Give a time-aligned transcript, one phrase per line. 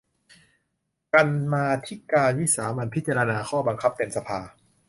[1.13, 4.39] กรรมาธิการวิสามัญพิจารณาข้อบังคับเต็มสภา